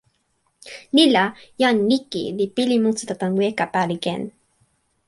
ni 0.95 1.03
la, 1.15 1.23
jan 1.61 1.77
Niki 1.89 2.23
li 2.37 2.45
pilin 2.55 2.81
monsuta 2.83 3.13
tan 3.21 3.33
weka 3.39 3.65
pali 3.73 3.97
ken. 4.05 4.21